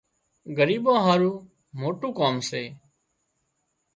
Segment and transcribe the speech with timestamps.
[0.57, 1.33] ڳريٻان هارو
[1.79, 2.63] موٽُون ڪام سي